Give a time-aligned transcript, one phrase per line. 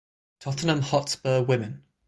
[0.39, 1.83] Tottenham Hotspur Women.